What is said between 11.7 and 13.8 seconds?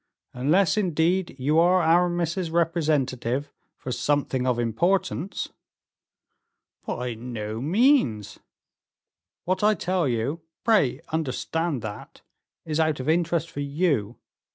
that is out of interest for